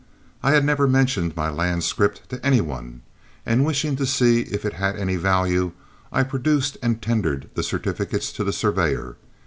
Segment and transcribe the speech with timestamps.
[0.41, 3.03] I had never mentioned my land scrip to any one,
[3.45, 5.73] and wishing to see if it had any value,
[6.11, 9.17] I produced and tendered the certificates to the surveyor.